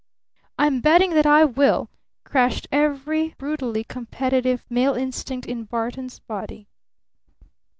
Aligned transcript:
"I'M 0.57 0.81
BETTING 0.81 1.11
THAT 1.13 1.27
I 1.27 1.45
WILL!" 1.45 1.87
crashed 2.23 2.67
every 2.71 3.35
brutally 3.37 3.83
competitive 3.83 4.65
male 4.67 4.95
instinct 4.95 5.45
in 5.47 5.65
Barton's 5.65 6.17
body. 6.17 6.67